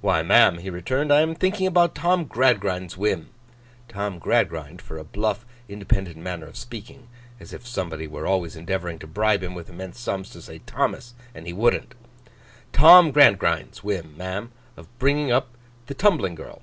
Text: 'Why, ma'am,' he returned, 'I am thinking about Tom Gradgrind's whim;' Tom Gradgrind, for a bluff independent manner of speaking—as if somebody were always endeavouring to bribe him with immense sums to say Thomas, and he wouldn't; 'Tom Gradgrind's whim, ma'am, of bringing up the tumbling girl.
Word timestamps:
'Why, 0.00 0.20
ma'am,' 0.24 0.58
he 0.58 0.68
returned, 0.68 1.12
'I 1.12 1.20
am 1.20 1.34
thinking 1.36 1.64
about 1.64 1.94
Tom 1.94 2.24
Gradgrind's 2.24 2.96
whim;' 2.98 3.30
Tom 3.86 4.18
Gradgrind, 4.18 4.82
for 4.82 4.98
a 4.98 5.04
bluff 5.04 5.46
independent 5.68 6.16
manner 6.16 6.46
of 6.48 6.56
speaking—as 6.56 7.52
if 7.52 7.64
somebody 7.64 8.08
were 8.08 8.26
always 8.26 8.56
endeavouring 8.56 8.98
to 8.98 9.06
bribe 9.06 9.44
him 9.44 9.54
with 9.54 9.70
immense 9.70 10.00
sums 10.00 10.28
to 10.30 10.42
say 10.42 10.58
Thomas, 10.66 11.14
and 11.36 11.46
he 11.46 11.52
wouldn't; 11.52 11.94
'Tom 12.72 13.12
Gradgrind's 13.12 13.84
whim, 13.84 14.16
ma'am, 14.16 14.50
of 14.76 14.88
bringing 14.98 15.30
up 15.30 15.54
the 15.86 15.94
tumbling 15.94 16.34
girl. 16.34 16.62